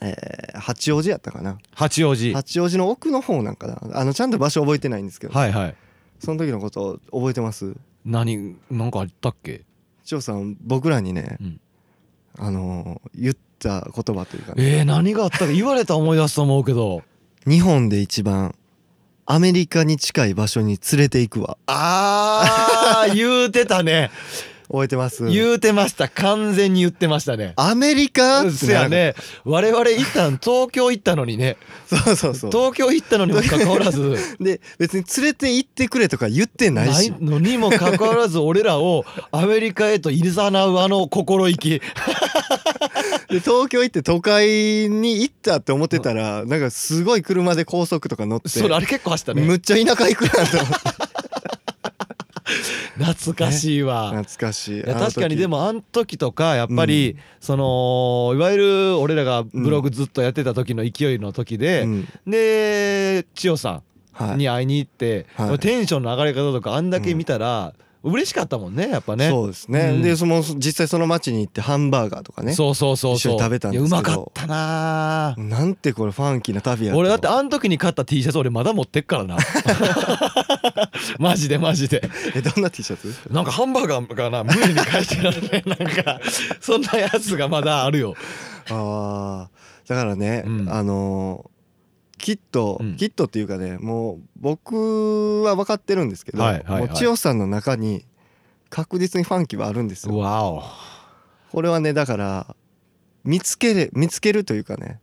[0.00, 1.58] えー八王子やったかな。
[1.74, 2.32] 八王子。
[2.32, 3.78] 八王子の奥の方なんかな。
[3.98, 5.74] あのちゃんと場所覚えてないんですけど、はいはい。
[6.20, 7.74] その時のこと覚えてます？
[8.04, 9.62] 何なんかあったっけ？
[10.04, 11.60] 千代さん僕らにね、うん。
[12.38, 14.78] あのー言った言葉というかね。
[14.78, 17.02] えー、何があったか言われたら思い出すと思うけど。
[17.46, 18.54] 日本で一番
[19.26, 21.56] アメリカに近い場所に連れて行くわ。
[21.66, 24.10] あー言うてたね
[24.72, 25.26] 覚えてます？
[25.26, 26.08] 言うてました。
[26.08, 27.52] 完全に言ってましたね。
[27.56, 28.40] アメリカ？
[28.40, 29.14] ってそやね。
[29.44, 30.28] 我々行った。
[30.28, 31.58] ん東京行ったのにね。
[31.86, 32.50] そうそうそう。
[32.50, 34.16] 東京行ったのにもかかわらず。
[34.40, 37.10] で別に連れて行ってくれとか言ってないし。
[37.10, 41.82] ないのにもかかわらず俺らをアメリカへといざなうあの心意気。
[43.28, 49.42] で東京行って都会に行ったって思ってたらなんかすごい車で高速とか乗ってそれあれ結構走ったね。
[49.42, 50.76] むっちゃ田舎行くなと思って
[53.02, 54.76] 懐かしいわ、懐かしい。
[54.76, 62.08] いや確かにでもあん時とかやっぱり、そのいわゆる俺らがブログずっとやってた時の勢いの時で、うん。
[62.26, 64.34] で千代さはい。
[64.36, 65.58] んに会いに行って、はい。
[65.58, 69.28] テンションの上がり方とかあんだけ見たら、嬉しかったもんねやっぱね。
[69.28, 70.02] そうですね、うん。
[70.02, 72.52] でその実際その町に行ってハンバーガーとかね。
[72.54, 73.32] そうそうそうそう。
[73.32, 73.96] 一緒に食べたんですけど。
[73.96, 75.34] うまかったなあ。
[75.36, 79.36] なんてこれファンキーな旅や俺だってあん時に買った T シャツ俺まだ持ってっからな。
[81.18, 82.02] マジでマジで。
[82.34, 83.14] えどんな T シャツ？
[83.30, 86.20] なんかハンバーガーがな無理に書いてあるねなんか
[86.60, 88.14] そんなやつがまだあるよ。
[88.70, 89.88] あー。
[89.88, 90.68] だからね、うん。
[90.72, 91.51] あのー
[92.22, 92.96] きっと、うん。
[92.96, 96.80] きっとっていうかねもう僕は分かってるんですけど、はいはいはい。
[96.82, 98.06] もう千代さんの中に
[98.70, 100.16] 確実にファンキーはあるんですよ。
[100.16, 100.62] わお。
[101.50, 102.56] これはねだから
[103.24, 105.00] 見つけれ見つけるというかね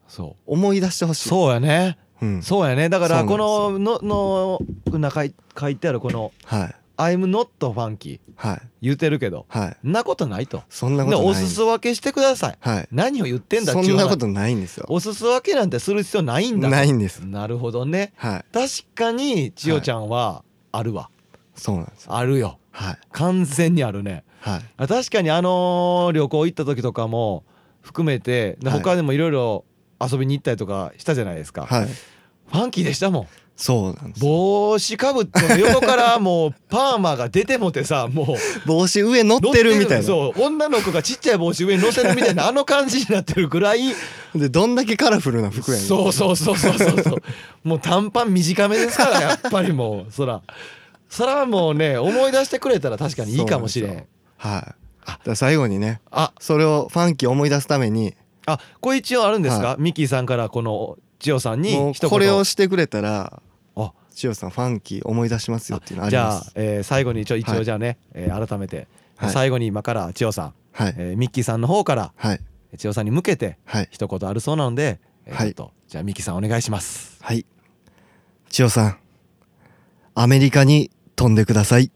[0.48, 1.30] 思い出してほしい。
[1.30, 2.00] そうやね。
[2.22, 2.90] うん、そうやね。
[2.90, 9.88] だからこそののの中に書いてあるこのはい「I'm not funky はい」言うてるけどはい。
[9.88, 10.64] んなことないと。
[10.70, 11.36] そんなことない。
[11.36, 12.58] すす分けしてください。
[12.60, 12.88] はい。
[12.92, 14.86] 何を言ってんだそん話なことないんですよ。
[14.90, 16.68] おすす分けなんてする必要ないんだ。
[16.68, 17.20] とないんです。
[17.20, 18.14] なるほどね。
[18.18, 18.46] はい。
[18.54, 21.10] 確かに千代ちゃんはあるわ、
[21.56, 22.06] そうなんです。
[22.06, 22.60] よあるよ。
[22.72, 22.98] はい。
[23.12, 24.24] 完全にあるね。
[24.42, 24.62] はい。
[24.78, 27.44] あ確かにあのー旅行行った時とかも
[27.82, 29.66] 含めて他でもいろいろ
[30.00, 31.86] 遊びに行ったりとかしたじゃないですか、はい。
[31.86, 33.28] ファンキーでしたもん
[33.60, 38.28] そうなんです帽子かぶって横からもうパーマが出てもてさもう。
[38.66, 40.04] 帽子上乗ってるみたいな。
[40.06, 43.94] そう女の子がちっちゃい帽子上に乗せるみたいなあの感じになってるぐらい。
[44.34, 45.86] でどんだけカラフルな服やねん。
[45.86, 47.04] そうそうそうそうそう。
[47.04, 47.22] そう
[47.66, 50.42] もう短パン短めですからやっぱりもうそら。
[51.10, 54.06] そらもうね思い出してくれたら確かにいいかもしれん。
[54.38, 54.62] はい。
[55.06, 56.32] だから最後にねあ。
[56.40, 58.16] それをファンキー思い出すために。
[58.46, 63.49] あこれ一応あるんですか、はミッキーさんからこの千代さんにこれをしてくれたらあ
[64.20, 69.30] 千代さんファンキー思い出しますよっていうのありじゃあます、えー最後に一応一はい応じゃあね、えー改めて、はい。
[69.32, 70.96] 最後に今から千代さん、はい。
[70.98, 72.40] えーミッキーさんの方からはい。
[72.78, 73.88] 千代さんに向けてはい。
[73.92, 75.48] 一言あるそうなので、えーはい。
[75.48, 77.18] ちょっとじゃあミッキーさんお願いします。
[77.22, 77.46] はい。
[78.50, 78.98] 千代さん
[80.16, 81.90] アメリカに飛んでください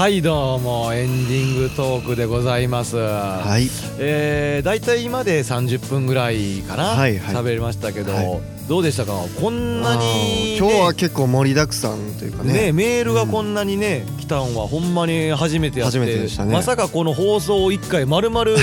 [0.00, 3.68] はいどうもエンディングトークでございます、はい。
[3.98, 7.36] えー、大体今で30分ぐらいかな、はいはい。
[7.36, 8.40] 喋りましたけど、はい。
[8.66, 9.12] どうでしたか？
[9.38, 12.52] こんなに、あねー、今日は結構盛りだくさんというかね。
[12.54, 16.54] ねメールがこんなにね、来たんはほんまに初めてやって初めてでしたね。
[16.54, 18.56] まさかこの放送を1回まるまる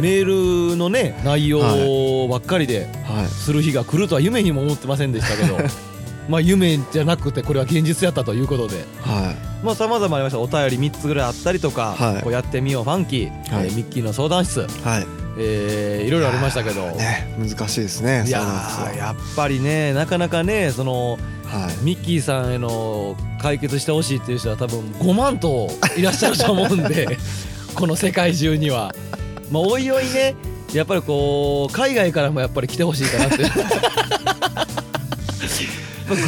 [0.00, 3.26] メールのね内容ばっかりではい。
[3.26, 5.58] する日が来るとは夢にも思ってませんでしたけど
[6.30, 8.84] まあ夢じゃなくてこれは現実やったということで。
[9.00, 9.34] は
[9.66, 10.38] まあ様々ありました。
[10.38, 12.22] お便り3つぐらいあったりとか、はい。
[12.22, 13.66] こうやってみようファンキー、はい。
[13.66, 15.06] えーミッキーの相談室、いはい。
[15.38, 21.84] えーいろいろありましたけど、ね難しいですねいやそうなんですよーやっぱりねなかなかねそのはい。
[21.84, 27.18] ミッキーさんへの解決してほしいっていう人は多分5万といらっしゃると思うんで
[27.74, 28.94] この世界中には。
[29.50, 30.34] まあおいおいね
[30.72, 33.42] やっぱりこう海外からもやっぱり来てほしいかなって。
[33.44, 34.66] ま あ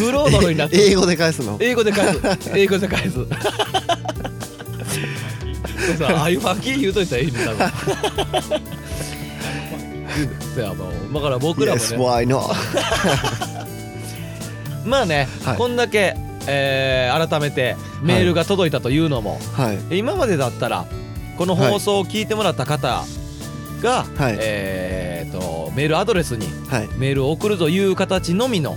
[0.01, 1.57] グローバルになって英語で返すの？
[1.61, 2.21] 英語で返す。
[2.55, 3.19] 英語で返す。
[6.05, 7.71] ああいうファンキー言うといたらいいね多分。
[10.55, 11.15] そうやもう。
[11.15, 12.55] だから僕らも Yes ね why not?
[14.85, 15.57] まあね、はい。
[15.57, 16.15] こんだけ、
[16.47, 19.99] えー改めてメールが届いたというのも、はい。
[19.99, 20.85] 今までだったら
[21.37, 23.05] この放送を聞いてもらった方
[23.83, 24.37] が、はい。
[24.41, 26.89] えーとメールアドレスにはい。
[26.99, 28.77] メールを送るという形のみの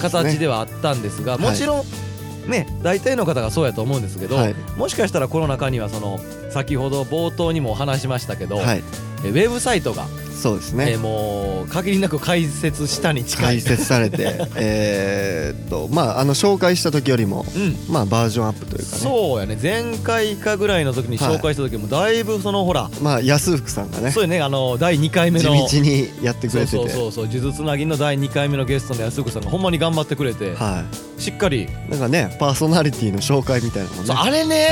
[0.00, 1.42] 形ではあったんですがはい。
[1.42, 4.54] もちろんね大体の方がそうやと思うんですけど、はい。
[4.76, 6.18] もしかしたらこの中にはその
[6.50, 8.82] 先ほど冒頭にも話しましたけど、はい。
[9.24, 10.06] えウェブサイトが、
[10.40, 10.92] そうですね。
[10.92, 13.46] えーもう限りなく解説したに近い。
[13.46, 17.76] 解説されて えーっとまああの紹介した時よりもうん。
[17.88, 19.02] まあバージョンアップというかね。
[19.02, 19.58] そうやね。
[19.62, 26.76] 前回かぐらいの時に紹介した時もだいぶそのほらまあ安福さんがねそうやねあの第2回目地の道にやってくれてて。
[26.76, 27.26] そうそうそう。
[27.26, 30.84] 呪術つなぎの第2回目のゲストの安福さんがほんまに頑張ってくれては
[31.18, 31.64] しっかり。
[31.64, 34.06] いなんかねパーソナリティの紹介みたいなのもね。
[34.06, 34.70] そうあれね。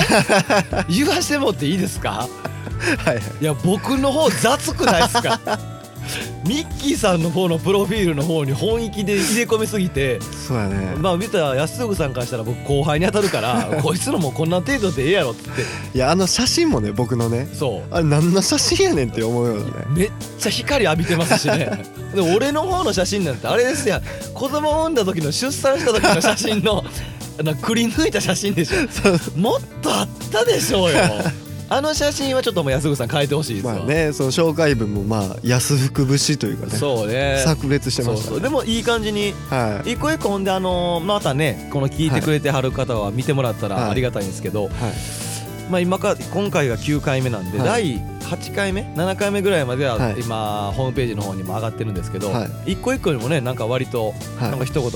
[0.88, 2.26] 言わしてもっていいですか？
[2.78, 3.14] はい。
[3.16, 5.40] はいいや僕の方雑くないですか？
[6.46, 10.94] ミッキーさんの方のプロフィールの方に本意気で入れ込みすぎてそうやね。
[10.96, 15.50] まあ見たら安福さんからしたら僕後輩に当たるから こいつのもうこんな程度でええやろって。
[15.94, 17.94] いやあの写真もね僕のねそう。
[17.94, 19.62] あれ何の写真やねんって思うよね。
[19.90, 21.82] めっちゃ光浴びてますしね。
[22.14, 24.02] で俺の方の写真なんてあれですやん。
[24.32, 26.82] 子供を産んだ時の出産した時の写真の
[27.38, 29.38] あのくり抜いた写真でしょ。
[29.38, 30.98] もっとあったでしょうよ
[31.70, 37.42] あの写真はちょっともう安福さん変えてほしいですわ、まあねその紹介文もまあ安福節というかねそうね。
[37.44, 38.40] 炸裂してましたねそうそう。
[38.40, 39.92] でもいい感じにはい。
[39.92, 43.80] 一個一個ほんであのまたねこの聞いてくれてはる方は見てもらったはい。
[43.80, 44.72] らありがたいんですけど、はい。
[45.70, 47.66] まあ今か今回が9回目なんで、はい。
[47.68, 50.20] 第8回目？7回目ぐらいまでははい。
[50.20, 52.72] 今ホームページの方にも上がってるんですけど、はい。
[52.72, 54.50] 一個一個にもねなんか割とはい。
[54.50, 54.90] なんか一言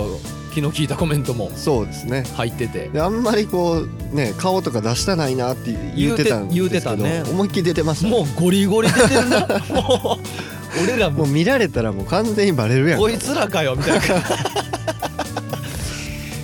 [0.53, 2.25] 気の利いたコメントもそうですね。
[2.35, 2.89] 入ってて。
[2.89, 7.23] であんまりこうね顔とか出したないなって言ってたんですけど言うてたね。
[7.29, 8.09] 思いっきり出てました。
[8.09, 9.41] もうゴリゴリ出てるな。
[9.71, 11.19] もう俺らも。
[11.19, 14.03] もう見られたらもう完全にバレるやんこいつらかよみたいな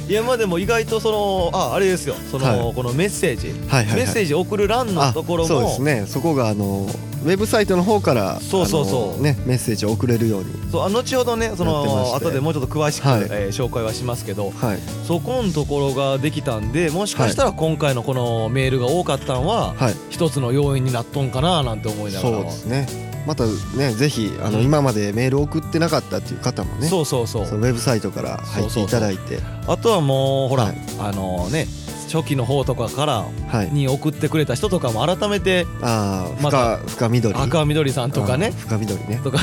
[0.09, 2.15] いやまあでも意外とそのああれですよ。
[2.31, 2.75] その、はい。
[2.75, 3.97] このメッセージ、はいはいはい。
[3.97, 5.49] メッセージ送る欄のあところも。
[5.49, 6.05] そうですね。
[6.07, 6.89] そこがあの
[7.25, 9.23] ウェブサイトの方からそうそうそう。
[9.23, 13.23] ねメッセージを送れるようにそうあ後ほどねその後でもうちょっと詳しく、はい。
[13.25, 14.79] えー紹介はしますけどはい。
[15.07, 19.95] そこのところができたんでもしかしたら今回のこのメールが多かったんは、はい。
[20.09, 22.37] 一つの要因になっとんかななんて思いながら。
[22.37, 23.45] そうですねまた
[23.77, 24.65] ねぜひあの、うん。
[24.65, 27.43] 今までメール送ってなかったっていう方もねそうそうそう。
[27.43, 29.39] ウェブサイトから入っていただいて。
[29.67, 30.77] あとはもうほら、はい。
[30.99, 31.67] あのね
[32.11, 33.71] 初期の方とかからはい。
[33.71, 37.35] に送ってくれた人とかも改めてああまた深深緑。
[37.39, 39.21] 赤みどりさんとかあねー深緑ね。
[39.23, 39.39] とか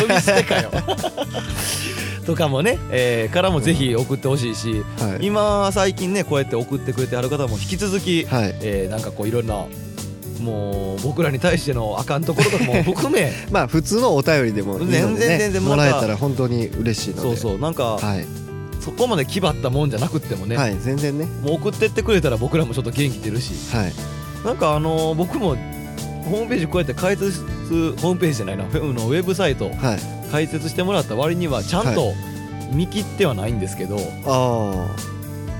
[0.00, 0.70] 呼び捨てかよ。
[2.26, 5.26] とかもね、えーからもぜひ送ってほしいしはい。
[5.26, 8.54] 今最近ねこうやって送ってくれてある方も引き続き、はい。
[8.60, 9.64] えーなんかこういろんな
[10.40, 17.22] もう僕らに対してのあかんところとかも含め まあ普通のお便りでもいいので、ね、全然全然もらえたら本当に嬉しいので。
[17.22, 18.26] そうそうなんかはい、
[18.80, 21.26] そこまで気張ったもんじゃなくってもね、はい全然ね。
[21.42, 23.52] もう送ってってくれたら僕らもちょっと元気出るし。
[23.74, 23.92] はい。
[24.44, 25.56] なんかあのー僕も
[26.30, 27.40] ホームページこうやって解説
[28.00, 30.18] ホームページじゃないなウェブのウェブサイトはい。
[30.30, 32.12] 解説してもらった割にはちゃんと
[32.72, 34.86] 見切ってはないんですけど、あ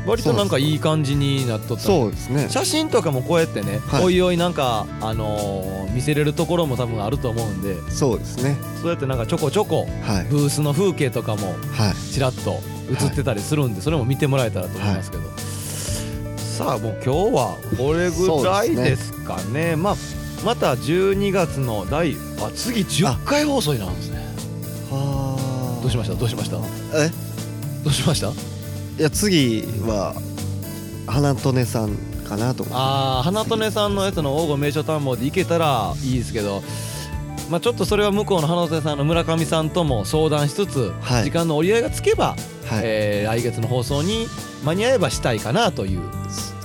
[0.08, 2.48] 割となんかいい感じになっとあったそうですね。
[2.48, 4.04] 写真とかもこうやってね、はい。
[4.04, 7.76] おいおいなんかあのー見せれるところも多分あると思うんで。
[7.90, 8.56] そうですね。
[8.80, 10.24] そうやってなんかちょこちょこはい。
[10.24, 12.12] ブースの風景とかもはい。
[12.12, 15.22] ちらっと映ってたりするんで、それも見てもらえたらと思いますけど、
[16.38, 19.76] さあもう今日はこれぐらいですかね。
[19.76, 19.96] まあ
[20.44, 24.18] また12月の第あ次10回放送になるんですね。
[24.90, 25.36] は
[25.80, 25.82] あ。
[25.82, 26.14] どうしました？
[26.14, 26.56] どうしました？
[26.96, 27.10] え？
[27.82, 28.32] どうしました？
[28.98, 30.14] いや次は
[31.06, 31.96] 花とねさん
[32.28, 32.74] かなと思って。
[32.74, 36.62] ああ花とねさんのやつの黄金名所探訪で行けたらいいですけど。
[37.48, 41.24] まあちょっとそれは向こうの花とねさんの村上さんとも相談しつつ、はい。
[41.24, 42.38] 時間の折り合いがつけば、はい、
[42.82, 44.26] えー来月の放送に
[44.64, 46.02] 間に合えばしたいかなという。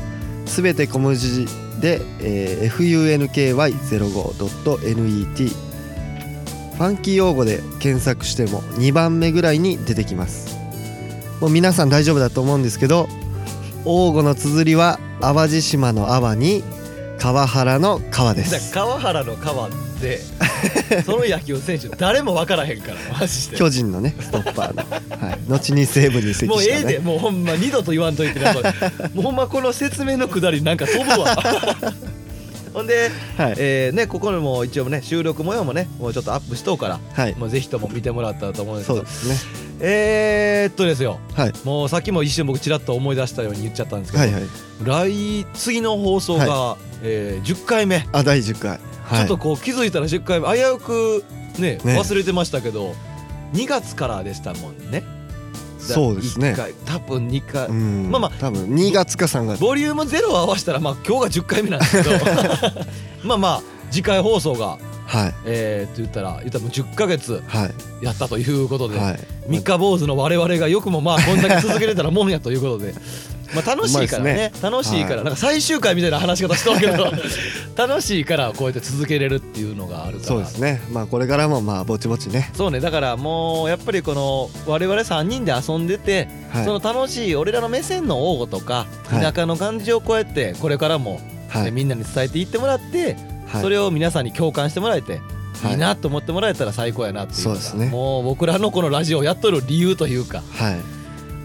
[0.45, 1.45] すべて小文字
[1.79, 10.57] で、えー funky05.net ファンキー用語で検索しても2番目ぐらいに出てきます。
[11.39, 13.07] もう皆さん大丈夫だと思うんですけど
[13.85, 16.63] 王語の綴りは淡路島の淡に
[17.17, 18.73] 川原の川です。
[18.73, 20.19] 川原の川って
[21.03, 23.57] その野球選手誰も分からへんからマジで。
[23.57, 26.83] 巨人のねストッパーの、はい、後に西武に移籍もうえしたね。
[26.89, 28.45] えでもうほんま二度と言わんといてね
[29.15, 31.35] もうほんまこの説明のくだりなんか飛ぶわ。
[32.73, 33.53] ほんで、はい。
[33.57, 37.35] えーねここにも一応ね収録模様もねもうちょっとアップしとうからはい。
[37.35, 38.99] もうぜひとも見てもらったらと思うんですけど。
[38.99, 41.19] そうですねえー、っとですよ。
[41.35, 41.53] はい。
[41.63, 44.43] もうさっきも一瞬僕ちらっと思い出したように言っちゃったんですけど、はいはい。
[44.83, 48.79] 来次の放送が、えー10回目、あ第10回。
[49.03, 49.17] はい。
[49.19, 50.47] ちょっとこう気づいたら10回目。
[50.55, 51.23] 危うく
[51.59, 51.99] ねね。
[51.99, 52.95] 忘れてましたけど
[53.53, 55.03] 2月からでしたもんね。
[55.79, 56.51] そうですね。
[56.51, 58.11] 1回多分2回、うん。
[58.11, 59.59] まあまあ多分2月か3月。
[59.59, 62.09] ボリューム0を合わせたらまあ今日が10回目なんですけど。
[63.23, 63.61] まあまあ
[63.91, 65.33] 次回放送がはい。
[65.45, 67.65] えー、って言ったら言ったらもう10ヶ月は
[68.01, 68.05] い。
[68.05, 69.19] やったということで、はい。
[69.47, 72.93] 三日坊主の我々がよくもまあこんだけ続けれたらもんやということで。
[73.55, 74.51] まあ楽しいからね。
[74.53, 75.23] うまいっ楽しいから、はい。
[75.23, 77.11] なんか最終回みたいな話し方してるけど
[77.87, 80.27] 楽しいからこうやって続けれるっていうのがあるから。
[80.27, 80.81] そうですね。
[80.91, 82.51] まあこれからもまあぼちぼちね。
[82.53, 82.81] そうね。
[82.81, 86.65] だからもうやっぱりこの我々3人で遊んでて、はい。
[86.65, 89.23] その楽しい俺らの目線の王語とかはい。
[89.23, 91.63] 田舎の感じをこうやってこれからも、はい。
[91.65, 93.15] ねみんなに伝えていってもらって、
[93.47, 93.61] はい。
[93.61, 95.21] それを皆さんに共感してもらえて、
[95.63, 95.71] はい。
[95.71, 97.89] い、いなと思ってもらえたら最高やなっていうそうですね。
[97.89, 100.75] もう僕らのこのラジオをやっとる理由というかはい。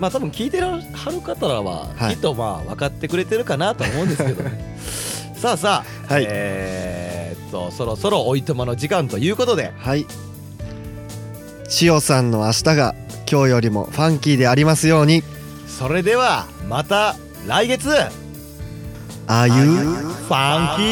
[0.01, 2.17] まあ多分聞いてらはる方らははい。
[2.17, 4.43] きっとまあ分かってくれてるかなと思うんですけど。
[4.43, 4.77] ね
[5.37, 6.27] さあさあ、はい。
[6.29, 9.73] えーっとそろそろおいとまの時間ということで。
[9.79, 10.07] はい。
[11.69, 12.95] 千代さんの明日が
[13.31, 15.23] 今日よりもファンキーでありますように。
[15.67, 17.89] それではまた来月。
[19.27, 20.83] あゆファンキ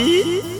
[0.48, 0.59] ー